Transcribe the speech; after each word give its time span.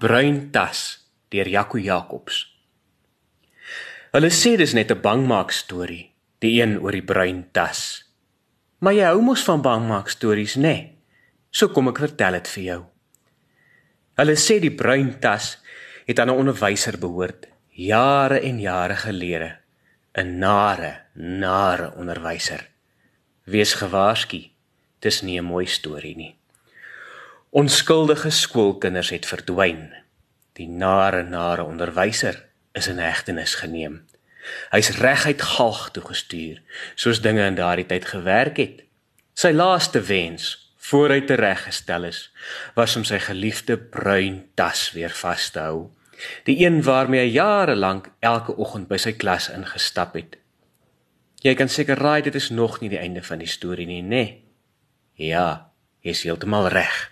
bruin 0.00 0.48
tas 0.48 0.78
deur 1.28 1.48
Jaco 1.48 1.76
Jacobs. 1.76 2.46
Hulle 4.14 4.30
sê 4.32 4.56
dis 4.56 4.72
net 4.74 4.90
'n 4.90 5.02
bangmaak 5.02 5.52
storie, 5.52 6.10
die 6.40 6.62
een 6.62 6.78
oor 6.80 6.92
die 6.92 7.04
bruin 7.04 7.44
tas. 7.52 8.08
Maar 8.80 8.94
jy 8.94 9.04
hou 9.04 9.20
mos 9.20 9.44
van 9.44 9.60
bangmaak 9.62 10.08
stories, 10.08 10.56
né? 10.56 10.62
Nee? 10.62 10.98
So 11.50 11.68
kom 11.68 11.88
ek 11.88 11.98
vertel 11.98 12.32
dit 12.32 12.48
vir 12.48 12.64
jou. 12.64 12.82
Hulle 14.16 14.36
sê 14.36 14.58
die 14.60 14.76
bruin 14.80 15.20
tas 15.20 15.58
het 16.06 16.18
aan 16.18 16.30
'n 16.30 16.40
onderwyser 16.40 16.98
behoort 16.98 17.46
jare 17.70 18.40
en 18.40 18.58
jare 18.58 18.96
gelede. 18.96 19.58
'n 20.16 20.38
Nare, 20.38 20.92
nare 21.14 21.92
onderwyser. 21.96 22.68
Wees 23.44 23.74
gewaarsku, 23.74 24.50
dis 25.00 25.22
nie 25.22 25.38
'n 25.38 25.44
mooi 25.44 25.66
storie 25.66 26.16
nie. 26.16 26.39
Onskuldige 27.50 28.30
skoolkinders 28.30 29.08
het 29.10 29.24
verdwyn. 29.26 29.88
Die 30.54 30.68
nare 30.68 31.24
nare 31.26 31.64
onderwyser 31.66 32.36
is 32.78 32.86
in 32.86 33.02
hegtenis 33.02 33.56
geneem. 33.58 33.96
Hy's 34.70 34.92
reguit 35.02 35.42
galg 35.42 35.88
toe 35.90 36.04
gestuur, 36.12 36.60
soos 36.94 37.18
dinge 37.24 37.42
in 37.42 37.58
daardie 37.58 37.88
tyd 37.90 38.06
gewerk 38.06 38.62
het. 38.62 38.86
Sy 39.34 39.50
laaste 39.50 39.98
wens, 40.06 40.52
voor 40.78 41.16
hy 41.16 41.18
tereggestel 41.26 42.06
is, 42.12 42.22
was 42.78 42.94
om 42.94 43.02
sy 43.02 43.18
geliefde 43.18 43.80
bruin 43.82 44.44
tas 44.54 44.86
weer 44.94 45.18
vas 45.24 45.50
te 45.50 45.66
hou. 45.66 45.90
Die 46.46 46.60
een 46.62 46.84
waarmee 46.86 47.26
hy 47.26 47.34
jare 47.34 47.74
lank 47.74 48.12
elke 48.22 48.54
oggend 48.62 48.86
by 48.86 49.02
sy 49.02 49.16
klas 49.18 49.50
ingestap 49.50 50.14
het. 50.14 50.38
Jy 51.42 51.58
kan 51.58 51.72
seker 51.72 51.98
raai 51.98 52.22
dit 52.22 52.38
is 52.38 52.52
nog 52.54 52.78
nie 52.78 52.94
die 52.94 53.02
einde 53.02 53.26
van 53.26 53.42
die 53.42 53.50
storie 53.50 53.90
nie, 53.90 54.04
né? 54.06 54.08
Nee. 54.14 54.42
Ja, 55.34 55.72
jy 56.06 56.14
is 56.14 56.22
heeltemal 56.22 56.70
reg. 56.70 57.09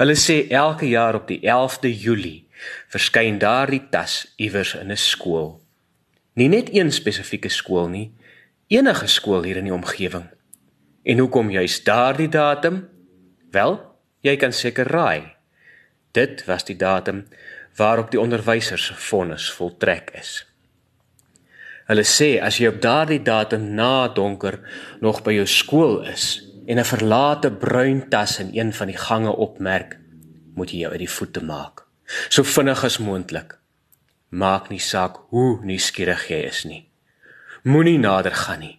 Hulle 0.00 0.14
sê 0.16 0.48
elke 0.48 0.88
jaar 0.88 1.14
op 1.14 1.26
die 1.28 1.40
11de 1.40 1.92
Julie 1.92 2.48
verskyn 2.92 3.38
daardie 3.38 3.82
tas 3.90 4.32
iewers 4.36 4.74
in 4.74 4.90
'n 4.90 4.96
skool. 4.96 5.60
Nie 6.34 6.48
net 6.48 6.68
een 6.74 6.92
spesifieke 6.92 7.48
skool 7.48 7.88
nie, 7.88 8.12
enige 8.66 9.06
skool 9.06 9.42
hier 9.42 9.56
in 9.56 9.64
die 9.64 9.74
omgewing. 9.74 10.28
En 11.02 11.18
hoekom 11.18 11.50
juist 11.50 11.84
daardie 11.84 12.28
datum? 12.28 12.88
Wel, 13.50 13.80
jy 14.20 14.36
kan 14.36 14.52
seker 14.52 14.86
raai. 14.86 15.34
Dit 16.12 16.44
was 16.44 16.64
die 16.64 16.76
datum 16.76 17.26
waarop 17.76 18.10
die 18.10 18.20
onderwysers 18.20 18.86
se 18.86 18.94
vonnis 18.94 19.52
voltrek 19.52 20.10
is. 20.14 20.46
Hulle 21.90 22.04
sê 22.06 22.38
as 22.40 22.58
jy 22.60 22.70
op 22.70 22.80
daardie 22.80 23.22
datum 23.22 23.74
na 23.74 24.08
donker 24.08 24.60
nog 25.00 25.22
by 25.22 25.32
jou 25.32 25.46
skool 25.46 26.02
is, 26.08 26.51
en 26.66 26.78
'n 26.78 26.84
verlate 26.84 27.50
bruin 27.50 28.08
tas 28.08 28.38
in 28.38 28.50
een 28.52 28.72
van 28.72 28.86
die 28.86 28.96
gange 28.96 29.36
opmerk, 29.36 29.98
moet 30.54 30.70
jy 30.70 30.78
jou 30.78 30.90
uit 30.90 30.98
die 30.98 31.10
voete 31.10 31.44
maak. 31.44 31.86
So 32.28 32.42
vinnig 32.42 32.84
as 32.84 32.98
moontlik. 32.98 33.58
Maak 34.28 34.68
nie 34.68 34.80
saak 34.80 35.16
hoe 35.28 35.64
nuuskierig 35.64 36.28
jy 36.28 36.40
is 36.48 36.64
nie. 36.64 36.88
Moenie 37.62 37.98
nader 37.98 38.34
gaan 38.34 38.60
nie. 38.60 38.78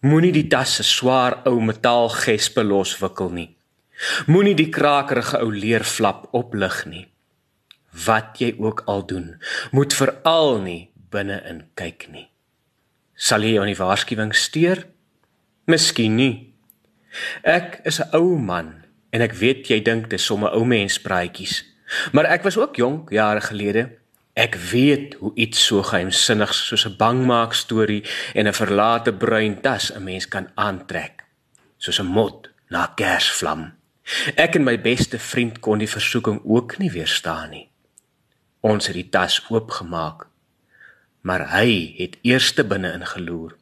Moenie 0.00 0.32
die 0.32 0.48
tas 0.48 0.74
se 0.74 0.82
swaar 0.82 1.42
ou 1.44 1.60
metaalgespe 1.60 2.64
loswikkel 2.64 3.30
nie. 3.30 3.56
Moenie 4.26 4.54
die 4.56 4.70
krakerige 4.72 5.38
ou 5.38 5.50
leerflap 5.52 6.28
oplig 6.32 6.84
nie. 6.86 7.08
Wat 8.06 8.38
jy 8.38 8.54
ook 8.58 8.82
al 8.86 9.06
doen, 9.06 9.34
moet 9.72 9.94
veral 9.94 10.60
nie 10.64 10.90
binne 11.10 11.42
in 11.50 11.64
kyk 11.74 12.08
nie. 12.08 12.28
Sal 13.14 13.44
jy 13.44 13.58
jou 13.58 13.66
nie 13.68 13.76
waarskuwing 13.76 14.32
steur? 14.32 14.86
Miskien 15.68 16.16
nie. 16.16 16.49
Ek 17.42 17.80
is 17.84 18.00
'n 18.00 18.16
ou 18.16 18.38
man 18.38 18.84
en 19.10 19.20
ek 19.20 19.32
weet 19.32 19.68
jy 19.68 19.82
dink 19.82 20.10
dis 20.10 20.24
sommer 20.24 20.52
ou 20.52 20.64
mens 20.64 21.00
praatjies. 21.00 21.64
Maar 22.12 22.24
ek 22.24 22.42
was 22.42 22.58
ook 22.58 22.76
jonk 22.76 23.10
jare 23.10 23.40
gelede. 23.40 23.98
Ek 24.32 24.54
weet 24.54 25.14
hoe 25.14 25.32
iets 25.34 25.64
so 25.66 25.82
geheimsinnig 25.82 26.54
soos 26.54 26.86
'n 26.86 26.96
bangmaak 26.96 27.52
storie 27.52 28.04
en 28.34 28.46
'n 28.46 28.52
verlate 28.52 29.12
bruin 29.12 29.60
tas 29.60 29.92
'n 29.92 30.04
mens 30.04 30.28
kan 30.28 30.50
aantrek, 30.54 31.24
soos 31.76 32.00
'n 32.00 32.06
mot 32.06 32.50
na 32.68 32.92
kersvlam. 32.94 33.72
Ek 34.36 34.54
en 34.54 34.64
my 34.64 34.80
beste 34.80 35.18
vriend 35.18 35.60
kon 35.60 35.78
die 35.78 35.90
versoeking 35.90 36.40
ook 36.44 36.78
nie 36.78 36.90
weerstaan 36.90 37.50
nie. 37.50 37.68
Ons 38.60 38.86
het 38.86 38.94
die 38.94 39.08
tas 39.08 39.40
oopgemaak, 39.48 40.26
maar 41.20 41.48
hy 41.54 41.94
het 41.98 42.18
eerste 42.22 42.64
binne 42.64 42.92
ingeloer. 42.92 43.59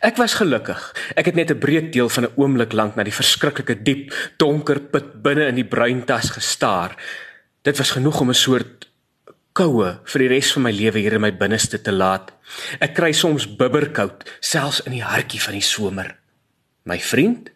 Ek 0.00 0.16
was 0.16 0.36
gelukkig. 0.38 0.80
Ek 1.18 1.26
het 1.26 1.34
net 1.34 1.50
'n 1.50 1.58
breek 1.58 1.92
deel 1.92 2.08
van 2.08 2.24
'n 2.24 2.34
oomblik 2.36 2.72
lank 2.72 2.94
na 2.94 3.02
die 3.02 3.12
verskriklike 3.12 3.82
diep, 3.82 4.14
donker 4.36 4.80
put 4.80 5.22
binne 5.22 5.46
in 5.46 5.54
die 5.54 5.64
bruin 5.64 6.04
tas 6.04 6.30
gestaar. 6.30 6.96
Dit 7.62 7.78
was 7.78 7.90
genoeg 7.90 8.20
om 8.20 8.28
'n 8.30 8.34
soort 8.34 8.88
koue 9.52 10.00
vir 10.04 10.18
die 10.18 10.28
res 10.28 10.52
van 10.52 10.62
my 10.62 10.70
lewe 10.70 10.98
hier 10.98 11.12
in 11.12 11.20
my 11.20 11.32
binneste 11.32 11.82
te 11.82 11.92
laat. 11.92 12.32
Ek 12.80 12.94
kry 12.94 13.12
soms 13.12 13.56
bibberkoud, 13.56 14.24
selfs 14.40 14.80
in 14.86 14.92
die 14.92 15.02
hartjie 15.02 15.42
van 15.42 15.52
die 15.52 15.66
somer. 15.66 16.16
My 16.84 16.98
vriend, 16.98 17.50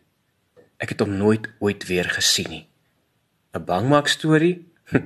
ek 0.79 0.89
het 0.89 1.01
hom 1.01 1.17
nooit 1.17 1.49
ooit 1.61 1.87
weer 1.87 2.11
gesien 2.11 2.51
nie. 2.51 2.67
'n 3.55 3.65
Bangmaak 3.65 4.09
storie? 4.09 4.67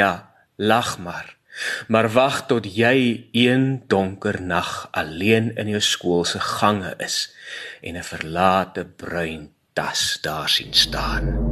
ja, 0.00 0.30
lag 0.56 0.98
maar. 0.98 1.39
Maar 1.88 2.10
wag 2.12 2.46
tot 2.46 2.66
jy 2.76 3.28
een 3.32 3.82
donker 3.86 4.42
nag 4.42 4.88
alleen 4.90 5.54
in 5.56 5.68
jou 5.68 5.80
skool 5.80 6.24
se 6.24 6.40
gange 6.40 6.94
is 6.98 7.34
en 7.82 7.96
'n 7.96 8.02
verlate 8.02 8.84
bruin 8.84 9.50
tas 9.72 10.18
daar 10.22 10.48
sien 10.48 10.74
staan. 10.74 11.49